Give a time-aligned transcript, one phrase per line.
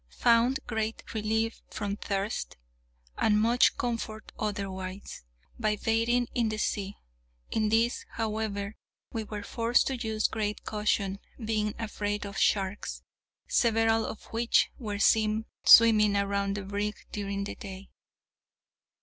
[0.21, 2.57] Found great relief from thirst,
[3.19, 5.21] and much comfort otherwise,
[5.59, 6.95] by bathing in the sea;
[7.51, 8.73] in this, however,
[9.13, 13.03] we were forced to use great caution, being afraid of sharks,
[13.47, 17.91] several of which were seen swimming around the brig during the day.